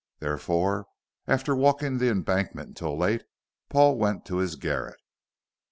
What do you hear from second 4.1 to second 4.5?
to